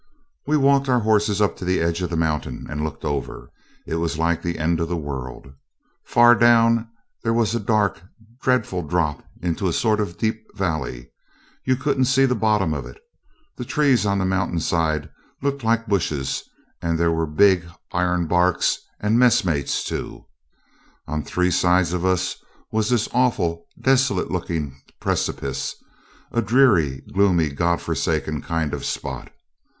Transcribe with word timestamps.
We 0.47 0.57
walked 0.57 0.89
our 0.89 1.01
horses 1.01 1.41
up 1.43 1.55
to 1.57 1.63
the 1.63 1.79
edge 1.79 2.01
of 2.01 2.09
the 2.09 2.17
mountain 2.17 2.65
and 2.71 2.83
looked 2.83 3.05
over. 3.05 3.51
It 3.85 3.97
was 3.97 4.17
like 4.17 4.41
the 4.41 4.57
end 4.57 4.79
of 4.79 4.89
the 4.89 4.97
world. 4.97 5.53
Far 6.05 6.33
down 6.33 6.89
there 7.21 7.35
was 7.35 7.53
a 7.53 7.59
dark, 7.59 8.01
dreadful 8.41 8.81
drop 8.81 9.23
into 9.43 9.67
a 9.67 9.71
sort 9.73 9.99
of 9.99 10.17
deep 10.17 10.41
valley 10.55 10.93
below. 11.01 11.05
You 11.65 11.75
couldn't 11.75 12.05
see 12.05 12.25
the 12.25 12.33
bottom 12.33 12.73
of 12.73 12.87
it. 12.87 12.99
The 13.57 13.63
trees 13.63 14.03
on 14.03 14.17
the 14.17 14.25
mountain 14.25 14.59
side 14.59 15.07
looked 15.43 15.63
like 15.63 15.85
bushes, 15.85 16.45
and 16.81 16.97
they 16.97 17.07
were 17.09 17.27
big 17.27 17.65
ironbarks 17.93 18.79
and 18.99 19.19
messmates 19.19 19.83
too. 19.83 20.25
On 21.07 21.21
three 21.21 21.51
sides 21.51 21.93
of 21.93 22.03
us 22.03 22.37
was 22.71 22.89
this 22.89 23.07
awful, 23.13 23.67
desolate 23.79 24.31
looking 24.31 24.81
precipice 24.99 25.75
a 26.31 26.41
dreary, 26.41 27.03
gloomy, 27.13 27.49
God 27.49 27.79
forsaken 27.79 28.41
kind 28.41 28.73
of 28.73 28.83
spot. 28.83 29.29